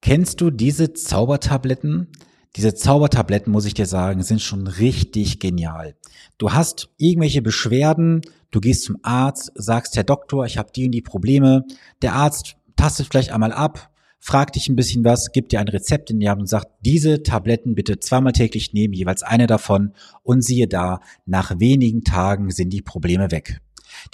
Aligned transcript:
Kennst 0.00 0.40
du 0.40 0.50
diese 0.50 0.92
Zaubertabletten? 0.92 2.08
Diese 2.56 2.74
Zaubertabletten, 2.74 3.52
muss 3.52 3.66
ich 3.66 3.74
dir 3.74 3.86
sagen, 3.86 4.22
sind 4.22 4.40
schon 4.40 4.66
richtig 4.66 5.38
genial. 5.38 5.96
Du 6.38 6.52
hast 6.52 6.88
irgendwelche 6.96 7.42
Beschwerden, 7.42 8.22
du 8.50 8.60
gehst 8.60 8.84
zum 8.84 8.98
Arzt, 9.02 9.52
sagst, 9.54 9.96
Herr 9.96 10.04
Doktor, 10.04 10.46
ich 10.46 10.56
habe 10.56 10.72
die 10.74 10.86
und 10.86 10.92
die 10.92 11.02
Probleme. 11.02 11.64
Der 12.02 12.14
Arzt 12.14 12.56
tastet 12.76 13.08
vielleicht 13.10 13.32
einmal 13.32 13.52
ab, 13.52 13.90
fragt 14.18 14.56
dich 14.56 14.68
ein 14.68 14.76
bisschen 14.76 15.04
was, 15.04 15.32
gibt 15.32 15.52
dir 15.52 15.60
ein 15.60 15.68
Rezept 15.68 16.10
in 16.10 16.20
die 16.20 16.28
Hand 16.28 16.40
und 16.40 16.48
sagt, 16.48 16.68
diese 16.80 17.22
Tabletten 17.22 17.74
bitte 17.74 17.98
zweimal 17.98 18.32
täglich 18.32 18.72
nehmen, 18.72 18.94
jeweils 18.94 19.22
eine 19.22 19.46
davon 19.46 19.92
und 20.22 20.42
siehe 20.42 20.68
da, 20.68 21.00
nach 21.26 21.58
wenigen 21.58 22.02
Tagen 22.02 22.50
sind 22.50 22.70
die 22.70 22.82
Probleme 22.82 23.30
weg. 23.30 23.60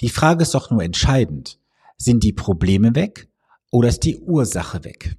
Die 0.01 0.09
Frage 0.09 0.43
ist 0.43 0.53
doch 0.53 0.71
nur 0.71 0.83
entscheidend. 0.83 1.59
Sind 1.97 2.23
die 2.23 2.33
Probleme 2.33 2.95
weg 2.95 3.29
oder 3.71 3.87
ist 3.87 4.03
die 4.03 4.17
Ursache 4.17 4.83
weg? 4.83 5.15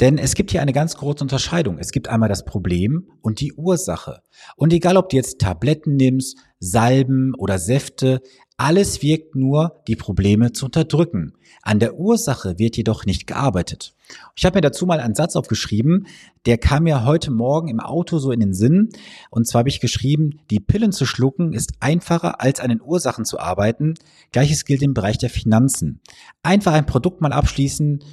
Denn 0.00 0.18
es 0.18 0.34
gibt 0.34 0.50
hier 0.50 0.62
eine 0.62 0.72
ganz 0.72 0.96
große 0.96 1.22
Unterscheidung. 1.22 1.78
Es 1.78 1.92
gibt 1.92 2.08
einmal 2.08 2.28
das 2.28 2.44
Problem 2.44 3.10
und 3.20 3.40
die 3.40 3.52
Ursache. 3.52 4.22
Und 4.56 4.72
egal, 4.72 4.96
ob 4.96 5.10
du 5.10 5.16
jetzt 5.16 5.40
Tabletten 5.40 5.96
nimmst, 5.96 6.38
Salben 6.58 7.34
oder 7.36 7.58
Säfte, 7.58 8.20
alles 8.56 9.02
wirkt 9.02 9.34
nur, 9.34 9.82
die 9.88 9.96
Probleme 9.96 10.52
zu 10.52 10.66
unterdrücken. 10.66 11.32
An 11.62 11.80
der 11.80 11.98
Ursache 11.98 12.58
wird 12.58 12.76
jedoch 12.76 13.06
nicht 13.06 13.26
gearbeitet. 13.26 13.94
Ich 14.36 14.44
habe 14.44 14.58
mir 14.58 14.60
dazu 14.60 14.86
mal 14.86 15.00
einen 15.00 15.14
Satz 15.14 15.36
aufgeschrieben, 15.36 16.06
der 16.46 16.58
kam 16.58 16.84
mir 16.84 17.04
heute 17.04 17.30
Morgen 17.30 17.68
im 17.68 17.80
Auto 17.80 18.18
so 18.18 18.30
in 18.30 18.40
den 18.40 18.52
Sinn. 18.52 18.90
Und 19.30 19.46
zwar 19.46 19.60
habe 19.60 19.68
ich 19.68 19.80
geschrieben, 19.80 20.40
die 20.50 20.60
Pillen 20.60 20.92
zu 20.92 21.06
schlucken 21.06 21.52
ist 21.52 21.72
einfacher 21.80 22.40
als 22.40 22.60
an 22.60 22.68
den 22.68 22.82
Ursachen 22.82 23.24
zu 23.24 23.40
arbeiten. 23.40 23.94
Gleiches 24.32 24.64
gilt 24.64 24.82
im 24.82 24.94
Bereich 24.94 25.18
der 25.18 25.30
Finanzen. 25.30 26.00
Einfach 26.42 26.72
ein 26.72 26.86
Produkt 26.86 27.20
mal 27.20 27.32
abschließen 27.32 28.04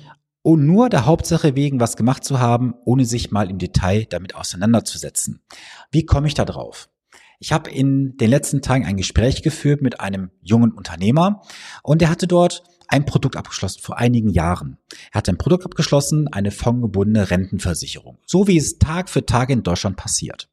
und 0.41 0.66
nur 0.66 0.89
der 0.89 1.05
Hauptsache 1.05 1.55
wegen 1.55 1.79
was 1.79 1.98
gemacht 1.98 2.23
zu 2.23 2.39
haben, 2.39 2.73
ohne 2.85 3.05
sich 3.05 3.31
mal 3.31 3.49
im 3.49 3.57
Detail 3.57 4.05
damit 4.09 4.35
auseinanderzusetzen. 4.35 5.41
Wie 5.91 6.05
komme 6.05 6.27
ich 6.27 6.34
da 6.34 6.45
drauf? 6.45 6.90
Ich 7.40 7.54
habe 7.54 7.70
in 7.70 8.18
den 8.18 8.29
letzten 8.29 8.62
Tagen 8.62 8.85
ein 8.85 8.98
Gespräch 8.98 9.41
geführt 9.43 9.82
mit 9.82 9.99
einem 10.01 10.29
jungen 10.41 10.71
Unternehmer 10.71 11.41
und 11.84 12.01
er 12.01 12.10
hatte 12.10 12.27
dort 12.27 12.63
ein 12.90 13.05
Produkt 13.05 13.37
abgeschlossen 13.37 13.82
vor 13.82 13.98
einigen 13.98 14.29
Jahren. 14.29 14.77
Er 15.12 15.20
hat 15.20 15.29
ein 15.29 15.37
Produkt 15.37 15.63
abgeschlossen, 15.63 16.27
eine 16.27 16.51
fondgebundene 16.51 17.29
Rentenversicherung, 17.29 18.17
so 18.26 18.48
wie 18.48 18.57
es 18.57 18.79
Tag 18.79 19.10
für 19.10 19.26
Tag 19.26 19.51
in 19.51 19.63
Deutschland 19.63 19.95
passiert. 19.95 20.49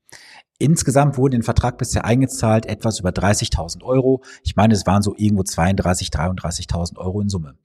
Insgesamt 0.59 1.19
wurden 1.19 1.35
in 1.35 1.41
den 1.41 1.45
Vertrag 1.45 1.77
bisher 1.77 2.07
eingezahlt 2.07 2.65
etwas 2.65 2.99
über 2.99 3.11
30.000 3.11 3.83
Euro. 3.83 4.23
Ich 4.43 4.57
meine, 4.57 4.73
es 4.73 4.87
waren 4.87 5.03
so 5.03 5.15
irgendwo 5.15 5.43
32, 5.43 6.09
33.000 6.09 6.97
Euro 6.97 7.21
in 7.21 7.29
Summe. 7.29 7.57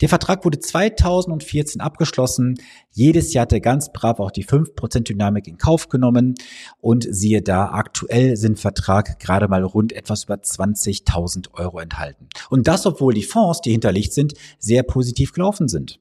Der 0.00 0.08
Vertrag 0.08 0.46
wurde 0.46 0.58
2014 0.58 1.82
abgeschlossen. 1.82 2.58
Jedes 2.90 3.34
Jahr 3.34 3.42
hat 3.42 3.52
er 3.52 3.60
ganz 3.60 3.92
brav 3.92 4.18
auch 4.18 4.30
die 4.30 4.46
5% 4.46 5.00
Dynamik 5.00 5.46
in 5.46 5.58
Kauf 5.58 5.90
genommen. 5.90 6.36
Und 6.80 7.06
siehe 7.10 7.42
da, 7.42 7.66
aktuell 7.66 8.36
sind 8.36 8.58
Vertrag 8.58 9.18
gerade 9.18 9.48
mal 9.48 9.62
rund 9.62 9.92
etwas 9.92 10.24
über 10.24 10.36
20.000 10.36 11.52
Euro 11.52 11.80
enthalten. 11.80 12.28
Und 12.48 12.66
das, 12.66 12.86
obwohl 12.86 13.12
die 13.12 13.24
Fonds, 13.24 13.60
die 13.60 13.72
hinterlegt 13.72 14.14
sind, 14.14 14.32
sehr 14.58 14.84
positiv 14.84 15.32
gelaufen 15.32 15.68
sind. 15.68 16.00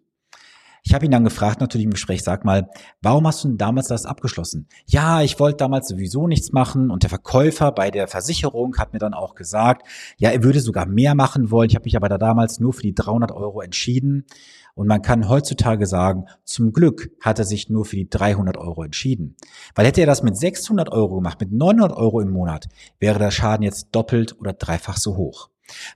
Ich 0.88 0.94
habe 0.94 1.04
ihn 1.04 1.12
dann 1.12 1.26
gefragt, 1.26 1.60
natürlich 1.60 1.84
im 1.84 1.92
Gespräch, 1.92 2.24
sag 2.24 2.46
mal, 2.46 2.70
warum 3.02 3.28
hast 3.28 3.44
du 3.44 3.50
denn 3.50 3.58
damals 3.58 3.90
das 3.90 4.06
abgeschlossen? 4.06 4.70
Ja, 4.86 5.22
ich 5.22 5.38
wollte 5.38 5.58
damals 5.58 5.90
sowieso 5.90 6.28
nichts 6.28 6.54
machen 6.54 6.92
und 6.92 7.04
der 7.04 7.10
Verkäufer 7.10 7.74
bei 7.74 7.92
der 7.92 8.08
Versicherung 8.08 8.78
hat 8.78 8.94
mir 8.94 9.00
dann 9.00 9.14
auch 9.14 9.36
gesagt, 9.36 9.86
ja, 10.16 10.30
er 10.30 10.44
würde 10.44 10.62
sogar 10.62 10.86
mehr 10.86 11.14
machen 11.14 11.52
wollen. 11.52 11.70
Ich 11.70 11.76
habe 11.76 11.84
mich 11.84 11.98
aber 11.98 12.08
da 12.08 12.18
damals 12.18 12.62
nur 12.62 12.72
für 12.72 12.84
die 12.84 12.96
300 12.96 13.34
Euro 13.34 13.60
entschieden. 13.60 14.28
Und 14.76 14.88
man 14.88 15.02
kann 15.02 15.28
heutzutage 15.28 15.88
sagen, 15.88 16.28
zum 16.46 16.72
Glück 16.72 17.12
hat 17.20 17.38
er 17.38 17.46
sich 17.46 17.70
nur 17.70 17.84
für 17.84 17.98
die 17.98 18.10
300 18.10 18.56
Euro 18.56 18.84
entschieden. 18.84 19.36
Weil 19.76 19.88
hätte 19.88 20.00
er 20.00 20.08
das 20.08 20.24
mit 20.24 20.38
600 20.38 20.90
Euro 20.94 21.16
gemacht, 21.16 21.42
mit 21.42 21.52
900 21.52 21.92
Euro 21.98 22.22
im 22.22 22.30
Monat, 22.30 22.70
wäre 22.98 23.20
der 23.20 23.32
Schaden 23.32 23.64
jetzt 23.64 23.90
doppelt 23.92 24.40
oder 24.40 24.54
dreifach 24.54 24.96
so 24.96 25.18
hoch. 25.18 25.50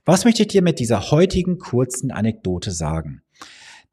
Was 0.04 0.26
möchte 0.26 0.42
ich 0.42 0.48
dir 0.48 0.60
mit 0.60 0.78
dieser 0.80 1.10
heutigen 1.10 1.58
kurzen 1.58 2.10
Anekdote 2.10 2.72
sagen? 2.72 3.21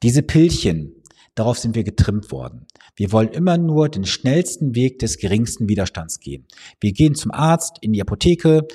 Diese 0.01 0.23
Pillchen, 0.23 1.03
darauf 1.35 1.59
sind 1.59 1.75
wir 1.75 1.83
getrimmt 1.83 2.31
worden. 2.31 2.67
Wir 2.95 3.11
wollen 3.11 3.29
immer 3.29 3.57
nur 3.57 3.89
den 3.89 4.05
schnellsten 4.05 4.75
Weg 4.75 4.99
des 4.99 5.17
geringsten 5.17 5.67
Widerstands 5.67 6.19
gehen. 6.19 6.47
Wir 6.79 6.93
gehen 6.93 7.15
zum 7.15 7.31
Arzt, 7.31 7.77
in 7.81 7.91
die 7.91 8.01
Apotheke, 8.01 8.67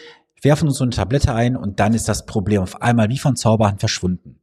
werfen 0.43 0.69
uns 0.69 0.79
so 0.79 0.85
eine 0.85 0.91
Tablette 0.91 1.35
ein 1.35 1.57
und 1.57 1.81
dann 1.81 1.95
ist 1.95 2.09
das 2.09 2.27
Problem 2.27 2.63
auf 2.63 2.83
einmal 2.83 3.09
wie 3.09 3.19
von 3.19 3.37
Zauberhand 3.37 3.81
verschwunden. 3.81 4.39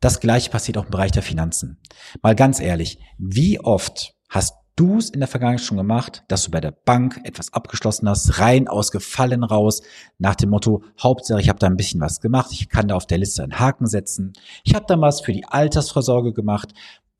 Das 0.00 0.20
gleiche 0.20 0.50
passiert 0.50 0.78
auch 0.78 0.84
im 0.84 0.90
Bereich 0.90 1.12
der 1.12 1.22
Finanzen. 1.22 1.78
Mal 2.22 2.34
ganz 2.34 2.60
ehrlich, 2.60 2.98
wie 3.18 3.60
oft 3.60 4.14
hast 4.28 4.54
du 4.78 4.98
es 4.98 5.10
in 5.10 5.20
der 5.20 5.28
Vergangenheit 5.28 5.60
schon 5.60 5.76
gemacht, 5.76 6.22
dass 6.28 6.44
du 6.44 6.50
bei 6.50 6.60
der 6.60 6.70
Bank 6.70 7.20
etwas 7.24 7.52
abgeschlossen 7.52 8.08
hast, 8.08 8.38
rein 8.38 8.68
aus 8.68 8.92
Gefallen 8.92 9.42
raus, 9.42 9.82
nach 10.18 10.36
dem 10.36 10.50
Motto, 10.50 10.84
Hauptsache 11.02 11.40
ich 11.40 11.48
habe 11.48 11.58
da 11.58 11.66
ein 11.66 11.76
bisschen 11.76 12.00
was 12.00 12.20
gemacht, 12.20 12.50
ich 12.52 12.68
kann 12.68 12.88
da 12.88 12.94
auf 12.94 13.06
der 13.06 13.18
Liste 13.18 13.42
einen 13.42 13.58
Haken 13.58 13.86
setzen. 13.86 14.32
Ich 14.62 14.74
habe 14.74 14.86
da 14.86 15.00
was 15.00 15.20
für 15.20 15.32
die 15.32 15.44
Altersvorsorge 15.44 16.32
gemacht. 16.32 16.72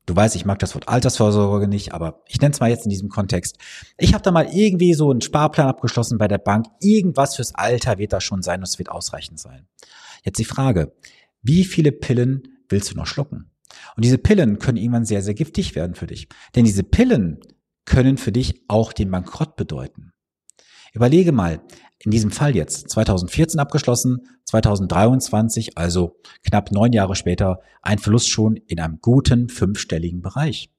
Du 0.05 0.15
weißt, 0.15 0.35
ich 0.35 0.45
mag 0.45 0.57
das 0.59 0.73
Wort 0.73 0.87
Altersvorsorge 0.87 1.67
nicht, 1.67 1.93
aber 1.93 2.23
ich 2.27 2.39
nenne 2.41 2.53
es 2.53 2.59
mal 2.59 2.69
jetzt 2.69 2.85
in 2.85 2.89
diesem 2.89 3.09
Kontext. 3.09 3.57
Ich 3.97 4.13
habe 4.13 4.23
da 4.23 4.31
mal 4.31 4.47
irgendwie 4.51 4.93
so 4.93 5.11
einen 5.11 5.21
Sparplan 5.21 5.67
abgeschlossen 5.67 6.17
bei 6.17 6.27
der 6.27 6.39
Bank. 6.39 6.65
Irgendwas 6.79 7.35
fürs 7.35 7.53
Alter 7.53 7.97
wird 7.97 8.13
da 8.13 8.21
schon 8.21 8.41
sein 8.41 8.59
und 8.59 8.67
es 8.67 8.79
wird 8.79 8.89
ausreichend 8.89 9.39
sein. 9.39 9.67
Jetzt 10.23 10.39
die 10.39 10.45
Frage, 10.45 10.93
wie 11.41 11.63
viele 11.63 11.91
Pillen 11.91 12.59
willst 12.69 12.91
du 12.91 12.95
noch 12.95 13.05
schlucken? 13.05 13.51
Und 13.99 14.05
diese 14.05 14.17
Pillen 14.17 14.59
können 14.59 14.77
irgendwann 14.77 15.03
sehr, 15.03 15.21
sehr 15.21 15.33
giftig 15.33 15.75
werden 15.75 15.93
für 15.93 16.07
dich. 16.07 16.29
Denn 16.55 16.63
diese 16.63 16.83
Pillen 16.83 17.41
können 17.83 18.15
für 18.17 18.31
dich 18.31 18.63
auch 18.69 18.93
den 18.93 19.11
Bankrott 19.11 19.57
bedeuten. 19.57 20.13
Überlege 20.93 21.33
mal, 21.33 21.59
in 22.01 22.09
diesem 22.09 22.31
Fall 22.31 22.55
jetzt, 22.55 22.89
2014 22.91 23.59
abgeschlossen, 23.59 24.21
2023, 24.45 25.77
also 25.77 26.15
knapp 26.45 26.71
neun 26.71 26.93
Jahre 26.93 27.13
später, 27.17 27.59
ein 27.81 27.99
Verlust 27.99 28.29
schon 28.29 28.55
in 28.55 28.79
einem 28.79 28.99
guten 29.01 29.49
fünfstelligen 29.49 30.21
Bereich. 30.21 30.69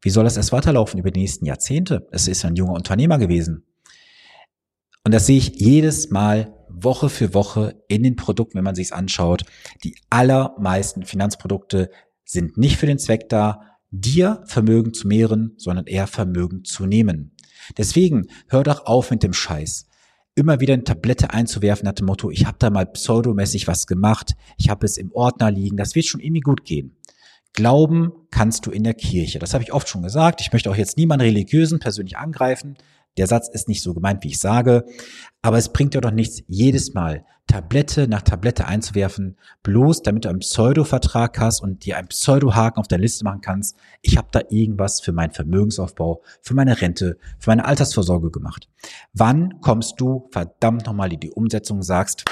Wie 0.00 0.10
soll 0.10 0.22
das 0.22 0.36
erst 0.36 0.52
weiterlaufen 0.52 1.00
über 1.00 1.10
die 1.10 1.18
nächsten 1.18 1.46
Jahrzehnte? 1.46 2.06
Es 2.12 2.28
ist 2.28 2.44
ein 2.44 2.54
junger 2.54 2.74
Unternehmer 2.74 3.18
gewesen. 3.18 3.66
Und 5.04 5.12
das 5.12 5.26
sehe 5.26 5.38
ich 5.38 5.58
jedes 5.58 6.10
Mal 6.10 6.54
Woche 6.68 7.08
für 7.08 7.34
Woche 7.34 7.82
in 7.88 8.04
den 8.04 8.14
Produkten, 8.14 8.56
wenn 8.56 8.64
man 8.64 8.76
sich 8.76 8.94
anschaut. 8.94 9.42
Die 9.82 9.96
allermeisten 10.10 11.02
Finanzprodukte 11.02 11.90
sind 12.24 12.56
nicht 12.56 12.76
für 12.76 12.86
den 12.86 12.98
Zweck 12.98 13.28
da, 13.28 13.60
dir 13.90 14.42
Vermögen 14.46 14.94
zu 14.94 15.06
mehren, 15.06 15.52
sondern 15.56 15.86
eher 15.86 16.06
Vermögen 16.06 16.64
zu 16.64 16.86
nehmen. 16.86 17.36
Deswegen 17.76 18.26
hör 18.48 18.62
doch 18.62 18.86
auf 18.86 19.10
mit 19.10 19.22
dem 19.22 19.32
Scheiß. 19.32 19.86
Immer 20.34 20.60
wieder 20.60 20.72
eine 20.74 20.84
Tablette 20.84 21.30
einzuwerfen 21.30 21.84
nach 21.84 21.92
dem 21.92 22.06
Motto, 22.06 22.30
ich 22.30 22.46
habe 22.46 22.56
da 22.58 22.70
mal 22.70 22.86
pseudomäßig 22.86 23.68
was 23.68 23.86
gemacht, 23.86 24.32
ich 24.56 24.70
habe 24.70 24.86
es 24.86 24.96
im 24.96 25.12
Ordner 25.12 25.50
liegen, 25.50 25.76
das 25.76 25.94
wird 25.94 26.06
schon 26.06 26.20
irgendwie 26.20 26.40
gut 26.40 26.64
gehen. 26.64 26.96
Glauben 27.52 28.12
kannst 28.30 28.64
du 28.64 28.70
in 28.70 28.82
der 28.82 28.94
Kirche. 28.94 29.38
Das 29.38 29.52
habe 29.52 29.62
ich 29.62 29.74
oft 29.74 29.86
schon 29.86 30.02
gesagt. 30.02 30.40
Ich 30.40 30.52
möchte 30.52 30.70
auch 30.70 30.76
jetzt 30.76 30.96
niemanden 30.96 31.26
religiösen 31.26 31.80
persönlich 31.80 32.16
angreifen. 32.16 32.78
Der 33.16 33.26
Satz 33.26 33.48
ist 33.48 33.68
nicht 33.68 33.82
so 33.82 33.94
gemeint, 33.94 34.24
wie 34.24 34.28
ich 34.28 34.40
sage, 34.40 34.84
aber 35.42 35.58
es 35.58 35.70
bringt 35.70 35.94
dir 35.94 36.00
doch 36.00 36.10
nichts, 36.10 36.42
jedes 36.46 36.94
Mal 36.94 37.24
Tablette 37.46 38.08
nach 38.08 38.22
Tablette 38.22 38.66
einzuwerfen, 38.66 39.36
bloß 39.62 40.02
damit 40.02 40.24
du 40.24 40.30
einen 40.30 40.38
Pseudo-Vertrag 40.38 41.38
hast 41.38 41.60
und 41.60 41.84
dir 41.84 41.98
einen 41.98 42.08
Pseudo-Haken 42.08 42.78
auf 42.78 42.88
der 42.88 42.98
Liste 42.98 43.24
machen 43.24 43.42
kannst. 43.42 43.76
Ich 44.00 44.16
habe 44.16 44.28
da 44.30 44.40
irgendwas 44.48 45.00
für 45.00 45.12
meinen 45.12 45.32
Vermögensaufbau, 45.32 46.22
für 46.40 46.54
meine 46.54 46.80
Rente, 46.80 47.18
für 47.38 47.50
meine 47.50 47.66
Altersvorsorge 47.66 48.30
gemacht. 48.30 48.70
Wann 49.12 49.60
kommst 49.60 50.00
du 50.00 50.28
verdammt 50.30 50.86
nochmal 50.86 51.12
in 51.12 51.20
die 51.20 51.32
Umsetzung, 51.32 51.82
sagst, 51.82 52.24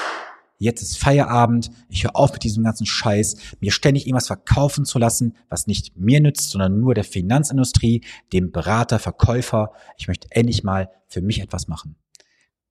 jetzt 0.61 0.83
ist 0.83 0.99
Feierabend, 0.99 1.71
ich 1.89 2.05
höre 2.05 2.15
auf 2.15 2.33
mit 2.33 2.45
diesem 2.45 2.63
ganzen 2.63 2.87
Scheiß, 2.87 3.37
mir 3.61 3.73
ständig 3.73 4.07
irgendwas 4.07 4.29
verkaufen 4.29 4.85
zu 4.85 4.99
lassen, 4.99 5.35
was 5.49 5.67
nicht 5.67 5.97
mir 5.97 6.21
nützt, 6.21 6.51
sondern 6.51 6.79
nur 6.79 6.95
der 6.95 7.05
Finanzindustrie, 7.05 8.05
dem 8.33 8.53
Berater, 8.53 8.99
Verkäufer. 8.99 9.73
Ich 9.97 10.07
möchte 10.07 10.29
endlich 10.31 10.63
mal 10.63 10.91
für 11.09 11.23
mich 11.23 11.41
etwas 11.41 11.67
machen. 11.67 11.97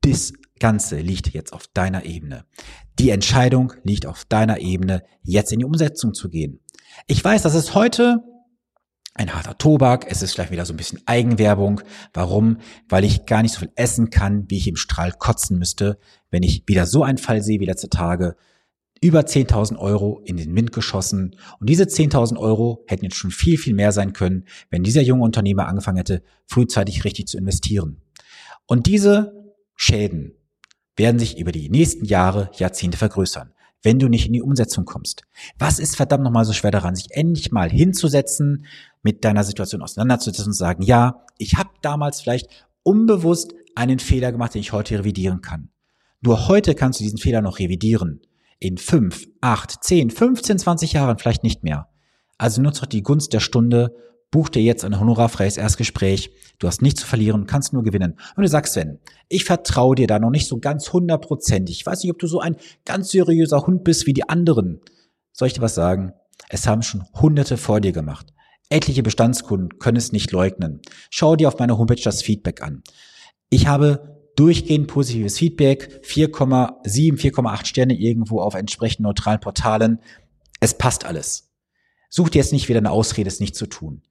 Das 0.01 0.31
Ganze 0.59 0.99
liegt 0.99 1.33
jetzt 1.33 1.51
auf 1.51 1.67
deiner 1.73 2.05
Ebene. 2.05 2.45
Die 2.99 3.09
Entscheidung 3.09 3.73
liegt 3.83 4.05
auf 4.05 4.23
deiner 4.23 4.59
Ebene, 4.59 5.03
jetzt 5.23 5.51
in 5.51 5.59
die 5.59 5.65
Umsetzung 5.65 6.13
zu 6.13 6.29
gehen. 6.29 6.59
Ich 7.07 7.23
weiß, 7.23 7.41
das 7.41 7.55
ist 7.55 7.75
heute 7.75 8.23
ein 9.19 9.35
harter 9.35 9.57
Tobak, 9.57 10.09
es 10.09 10.21
ist 10.21 10.33
vielleicht 10.33 10.51
wieder 10.51 10.65
so 10.65 10.73
ein 10.73 10.77
bisschen 10.77 11.01
Eigenwerbung. 11.05 11.81
Warum? 12.13 12.59
Weil 12.87 13.03
ich 13.03 13.25
gar 13.25 13.41
nicht 13.41 13.53
so 13.53 13.59
viel 13.59 13.71
essen 13.75 14.09
kann, 14.09 14.45
wie 14.47 14.57
ich 14.57 14.67
im 14.67 14.77
Strahl 14.77 15.11
kotzen 15.11 15.59
müsste, 15.59 15.99
wenn 16.31 16.41
ich 16.41 16.63
wieder 16.67 16.85
so 16.85 17.03
einen 17.03 17.17
Fall 17.17 17.43
sehe 17.43 17.59
wie 17.59 17.65
letzte 17.65 17.89
Tage. 17.89 18.37
Über 19.01 19.21
10.000 19.21 19.77
Euro 19.77 20.21
in 20.23 20.37
den 20.37 20.55
Wind 20.55 20.71
geschossen. 20.71 21.35
Und 21.59 21.69
diese 21.69 21.83
10.000 21.83 22.37
Euro 22.37 22.85
hätten 22.87 23.03
jetzt 23.03 23.17
schon 23.17 23.31
viel, 23.31 23.57
viel 23.57 23.73
mehr 23.73 23.91
sein 23.91 24.13
können, 24.13 24.45
wenn 24.69 24.83
dieser 24.83 25.01
junge 25.01 25.23
Unternehmer 25.23 25.67
angefangen 25.67 25.97
hätte, 25.97 26.23
frühzeitig 26.45 27.03
richtig 27.03 27.27
zu 27.27 27.37
investieren. 27.37 28.01
Und 28.67 28.87
diese 28.87 29.53
Schäden 29.75 30.33
werden 30.95 31.19
sich 31.19 31.37
über 31.37 31.51
die 31.51 31.69
nächsten 31.69 32.05
Jahre, 32.05 32.51
Jahrzehnte 32.53 32.97
vergrößern. 32.97 33.53
Wenn 33.83 33.99
du 33.99 34.07
nicht 34.07 34.27
in 34.27 34.33
die 34.33 34.41
Umsetzung 34.41 34.85
kommst. 34.85 35.23
Was 35.57 35.79
ist 35.79 35.95
verdammt 35.95 36.23
nochmal 36.23 36.45
so 36.45 36.53
schwer 36.53 36.71
daran, 36.71 36.95
sich 36.95 37.11
endlich 37.11 37.51
mal 37.51 37.69
hinzusetzen, 37.69 38.65
mit 39.03 39.23
deiner 39.23 39.43
Situation 39.43 39.81
auseinanderzusetzen 39.81 40.47
und 40.47 40.53
sagen, 40.53 40.83
ja, 40.83 41.23
ich 41.37 41.55
habe 41.55 41.69
damals 41.81 42.21
vielleicht 42.21 42.67
unbewusst 42.83 43.53
einen 43.75 43.99
Fehler 43.99 44.31
gemacht, 44.31 44.53
den 44.53 44.61
ich 44.61 44.73
heute 44.73 44.99
revidieren 44.99 45.41
kann. 45.41 45.69
Nur 46.21 46.47
heute 46.49 46.75
kannst 46.75 46.99
du 46.99 47.03
diesen 47.03 47.19
Fehler 47.19 47.41
noch 47.41 47.59
revidieren. 47.59 48.21
In 48.59 48.77
fünf, 48.77 49.25
acht, 49.39 49.83
zehn, 49.83 50.09
15, 50.09 50.59
20 50.59 50.93
Jahren 50.93 51.17
vielleicht 51.17 51.43
nicht 51.43 51.63
mehr. 51.63 51.87
Also 52.37 52.61
nutze 52.61 52.81
doch 52.81 52.87
die 52.87 53.03
Gunst 53.03 53.31
der 53.31 53.39
Stunde, 53.39 53.95
buch 54.31 54.49
dir 54.49 54.61
jetzt 54.61 54.85
ein 54.85 54.99
honorarfreies 54.99 55.57
Erstgespräch. 55.57 56.31
Du 56.59 56.67
hast 56.67 56.81
nichts 56.81 57.01
zu 57.01 57.07
verlieren, 57.07 57.47
kannst 57.47 57.73
nur 57.73 57.83
gewinnen. 57.83 58.19
Und 58.35 58.43
du 58.43 58.47
sagst, 58.47 58.73
Sven, 58.73 58.99
ich 59.27 59.45
vertraue 59.45 59.95
dir 59.95 60.07
da 60.07 60.19
noch 60.19 60.29
nicht 60.29 60.47
so 60.47 60.59
ganz 60.59 60.91
hundertprozentig. 60.91 61.79
Ich 61.79 61.85
weiß 61.85 62.03
nicht, 62.03 62.11
ob 62.11 62.19
du 62.19 62.27
so 62.27 62.39
ein 62.39 62.55
ganz 62.85 63.09
seriöser 63.09 63.65
Hund 63.65 63.83
bist 63.83 64.05
wie 64.05 64.13
die 64.13 64.27
anderen. 64.27 64.81
Soll 65.31 65.47
ich 65.47 65.53
dir 65.53 65.61
was 65.61 65.75
sagen? 65.75 66.13
Es 66.49 66.67
haben 66.67 66.81
schon 66.81 67.03
Hunderte 67.13 67.57
vor 67.57 67.81
dir 67.81 67.91
gemacht. 67.91 68.33
Etliche 68.69 69.03
Bestandskunden 69.03 69.79
können 69.79 69.97
es 69.97 70.11
nicht 70.11 70.31
leugnen. 70.31 70.81
Schau 71.09 71.35
dir 71.35 71.47
auf 71.47 71.57
meiner 71.57 71.77
Homepage 71.77 72.01
das 72.03 72.21
Feedback 72.21 72.61
an. 72.61 72.83
Ich 73.49 73.67
habe 73.67 74.19
durchgehend 74.35 74.87
positives 74.87 75.37
Feedback, 75.37 76.01
4,7, 76.05 77.17
4,8 77.17 77.65
Sterne 77.65 77.93
irgendwo 77.95 78.41
auf 78.41 78.53
entsprechend 78.53 79.01
neutralen 79.01 79.39
Portalen. 79.39 80.01
Es 80.59 80.77
passt 80.77 81.05
alles. 81.05 81.49
Such 82.09 82.29
dir 82.29 82.39
jetzt 82.39 82.53
nicht 82.53 82.69
wieder 82.69 82.79
eine 82.79 82.91
Ausrede, 82.91 83.27
es 83.27 83.39
nicht 83.39 83.55
zu 83.55 83.65
tun. 83.65 84.03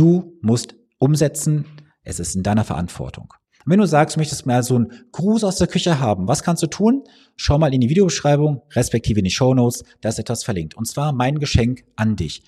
Du 0.00 0.38
musst 0.40 0.76
umsetzen, 0.96 1.66
es 2.04 2.20
ist 2.20 2.34
in 2.34 2.42
deiner 2.42 2.64
Verantwortung. 2.64 3.34
Und 3.66 3.72
wenn 3.72 3.80
du 3.80 3.86
sagst, 3.86 4.16
du 4.16 4.20
möchtest 4.20 4.46
mal 4.46 4.62
so 4.62 4.76
einen 4.76 4.92
Gruß 5.12 5.44
aus 5.44 5.56
der 5.56 5.66
Küche 5.66 6.00
haben, 6.00 6.26
was 6.26 6.42
kannst 6.42 6.62
du 6.62 6.68
tun? 6.68 7.04
Schau 7.36 7.58
mal 7.58 7.74
in 7.74 7.82
die 7.82 7.90
Videobeschreibung, 7.90 8.62
respektive 8.72 9.18
in 9.20 9.24
die 9.24 9.30
Show 9.30 9.52
Notes, 9.52 9.84
da 10.00 10.08
ist 10.08 10.18
etwas 10.18 10.42
verlinkt. 10.42 10.74
Und 10.74 10.86
zwar 10.86 11.12
mein 11.12 11.38
Geschenk 11.38 11.84
an 11.96 12.16
dich. 12.16 12.44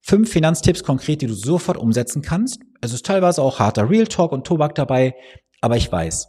Fünf 0.00 0.32
Finanztipps 0.32 0.82
konkret, 0.82 1.20
die 1.20 1.26
du 1.26 1.34
sofort 1.34 1.76
umsetzen 1.76 2.22
kannst. 2.22 2.62
Es 2.80 2.94
ist 2.94 3.04
teilweise 3.04 3.42
auch 3.42 3.58
harter 3.58 3.90
Real 3.90 4.06
Talk 4.06 4.32
und 4.32 4.46
Tobak 4.46 4.74
dabei, 4.74 5.14
aber 5.60 5.76
ich 5.76 5.92
weiß, 5.92 6.28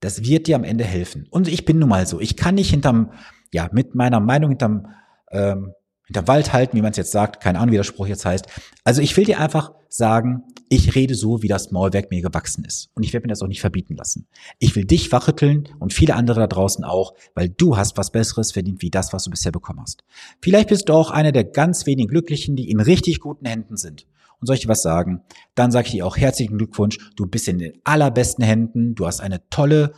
das 0.00 0.22
wird 0.24 0.46
dir 0.46 0.56
am 0.56 0.64
Ende 0.64 0.84
helfen. 0.84 1.26
Und 1.30 1.48
ich 1.48 1.64
bin 1.64 1.78
nun 1.78 1.88
mal 1.88 2.06
so. 2.06 2.20
Ich 2.20 2.36
kann 2.36 2.56
nicht 2.56 2.68
hinterm, 2.68 3.12
ja, 3.50 3.70
mit 3.72 3.94
meiner 3.94 4.20
Meinung 4.20 4.50
hinterm, 4.50 4.88
ähm, 5.30 5.72
hinterm 6.06 6.28
Wald 6.28 6.52
halten, 6.52 6.76
wie 6.76 6.82
man 6.82 6.90
es 6.90 6.96
jetzt 6.96 7.12
sagt. 7.12 7.42
Keine 7.42 7.58
Ahnung, 7.58 7.72
wie 7.72 7.76
der 7.76 7.84
Spruch 7.84 8.06
jetzt 8.06 8.24
heißt. 8.24 8.46
Also 8.84 9.02
ich 9.02 9.16
will 9.16 9.24
dir 9.24 9.40
einfach 9.40 9.72
sagen, 9.88 10.44
ich 10.68 10.94
rede 10.94 11.14
so, 11.14 11.42
wie 11.42 11.48
das 11.48 11.70
Maulwerk 11.70 12.10
mir 12.10 12.22
gewachsen 12.22 12.64
ist. 12.64 12.90
Und 12.94 13.02
ich 13.02 13.12
werde 13.12 13.26
mir 13.26 13.32
das 13.32 13.42
auch 13.42 13.48
nicht 13.48 13.60
verbieten 13.60 13.94
lassen. 13.94 14.26
Ich 14.58 14.74
will 14.74 14.84
dich 14.84 15.12
wachrütteln 15.12 15.68
und 15.78 15.92
viele 15.92 16.14
andere 16.14 16.40
da 16.40 16.46
draußen 16.46 16.84
auch, 16.84 17.14
weil 17.34 17.48
du 17.48 17.76
hast 17.76 17.98
was 17.98 18.10
Besseres 18.10 18.52
verdient, 18.52 18.82
wie 18.82 18.90
das, 18.90 19.12
was 19.12 19.24
du 19.24 19.30
bisher 19.30 19.52
bekommen 19.52 19.80
hast. 19.80 20.02
Vielleicht 20.40 20.70
bist 20.70 20.88
du 20.88 20.94
auch 20.94 21.10
einer 21.10 21.32
der 21.32 21.44
ganz 21.44 21.86
wenigen 21.86 22.08
Glücklichen, 22.08 22.56
die 22.56 22.70
in 22.70 22.80
richtig 22.80 23.20
guten 23.20 23.46
Händen 23.46 23.76
sind 23.76 24.06
und 24.42 24.46
soll 24.46 24.56
ich 24.56 24.62
dir 24.62 24.68
was 24.68 24.82
sagen, 24.82 25.22
dann 25.54 25.70
sage 25.70 25.86
ich 25.86 25.92
dir 25.92 26.04
auch 26.04 26.16
herzlichen 26.16 26.58
Glückwunsch. 26.58 26.98
Du 27.14 27.26
bist 27.26 27.46
in 27.46 27.60
den 27.60 27.74
allerbesten 27.84 28.44
Händen. 28.44 28.96
Du 28.96 29.06
hast 29.06 29.20
eine 29.20 29.48
tolle 29.50 29.92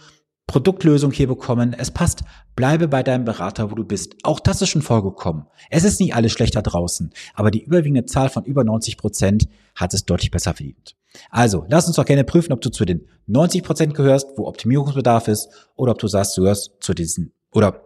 Produktlösung 0.47 1.11
hier 1.11 1.27
bekommen. 1.27 1.75
Es 1.77 1.91
passt. 1.91 2.23
Bleibe 2.55 2.87
bei 2.87 3.03
deinem 3.03 3.25
Berater, 3.25 3.71
wo 3.71 3.75
du 3.75 3.85
bist. 3.85 4.15
Auch 4.23 4.41
das 4.41 4.63
ist 4.63 4.69
schon 4.69 4.83
vorgekommen. 4.83 5.47
Es 5.71 5.85
ist 5.85 6.01
nicht 6.01 6.15
alles 6.15 6.33
schlecht 6.33 6.55
da 6.55 6.63
draußen, 6.63 7.13
aber 7.35 7.51
die 7.51 7.63
überwiegende 7.65 8.05
Zahl 8.05 8.29
von 8.29 8.45
über 8.45 8.63
90 8.63 8.97
Prozent 8.97 9.49
hat 9.75 9.95
es 9.95 10.05
deutlich 10.05 10.31
besser 10.31 10.55
verdient. 10.55 10.95
Also, 11.31 11.65
lass 11.69 11.87
uns 11.87 11.97
doch 11.97 12.05
gerne 12.05 12.25
prüfen, 12.25 12.53
ob 12.53 12.61
du 12.61 12.71
zu 12.71 12.85
den 12.85 13.07
90 13.27 13.63
Prozent 13.63 13.95
gehörst, 13.95 14.29
wo 14.37 14.47
Optimierungsbedarf 14.47 15.29
ist, 15.29 15.49
oder 15.77 15.93
ob 15.93 15.99
du 15.99 16.09
sagst, 16.09 16.37
du 16.37 16.43
gehörst 16.43 16.73
zu 16.81 16.93
diesen, 16.95 17.33
oder 17.53 17.83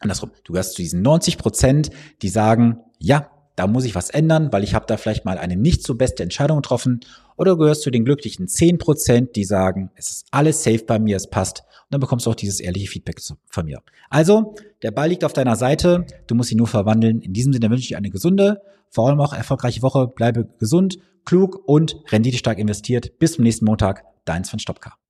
andersrum, 0.00 0.30
du 0.44 0.52
gehörst 0.52 0.74
zu 0.74 0.82
diesen 0.82 1.02
90 1.02 1.38
Prozent, 1.38 1.90
die 2.22 2.28
sagen, 2.28 2.78
ja, 2.98 3.30
da 3.62 3.68
muss 3.68 3.84
ich 3.84 3.94
was 3.94 4.10
ändern, 4.10 4.52
weil 4.52 4.64
ich 4.64 4.74
habe 4.74 4.86
da 4.88 4.96
vielleicht 4.96 5.24
mal 5.24 5.38
eine 5.38 5.54
nicht 5.54 5.84
so 5.84 5.94
beste 5.94 6.24
Entscheidung 6.24 6.56
getroffen. 6.56 6.98
Oder 7.36 7.52
du 7.52 7.58
gehörst 7.58 7.82
zu 7.82 7.92
den 7.92 8.04
glücklichen 8.04 8.48
10%, 8.48 9.30
die 9.34 9.44
sagen, 9.44 9.92
es 9.94 10.10
ist 10.10 10.26
alles 10.32 10.64
safe 10.64 10.84
bei 10.84 10.98
mir, 10.98 11.16
es 11.16 11.30
passt. 11.30 11.60
Und 11.60 11.92
dann 11.92 12.00
bekommst 12.00 12.26
du 12.26 12.30
auch 12.30 12.34
dieses 12.34 12.58
ehrliche 12.58 12.88
Feedback 12.88 13.20
von 13.46 13.64
mir. 13.64 13.80
Also, 14.10 14.56
der 14.82 14.90
Ball 14.90 15.10
liegt 15.10 15.22
auf 15.22 15.32
deiner 15.32 15.54
Seite, 15.54 16.06
du 16.26 16.34
musst 16.34 16.50
ihn 16.50 16.58
nur 16.58 16.66
verwandeln. 16.66 17.20
In 17.20 17.34
diesem 17.34 17.52
Sinne 17.52 17.70
wünsche 17.70 17.82
ich 17.82 17.88
dir 17.88 17.98
eine 17.98 18.10
gesunde, 18.10 18.62
vor 18.90 19.08
allem 19.08 19.20
auch 19.20 19.32
erfolgreiche 19.32 19.82
Woche. 19.82 20.08
Bleibe 20.08 20.48
gesund, 20.58 20.98
klug 21.24 21.62
und 21.64 22.02
renditestark 22.10 22.58
investiert. 22.58 23.16
Bis 23.20 23.34
zum 23.34 23.44
nächsten 23.44 23.64
Montag, 23.64 24.02
dein 24.24 24.42
Sven 24.42 24.58
Stopka. 24.58 25.01